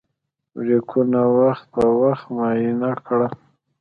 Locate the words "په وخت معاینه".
1.73-2.91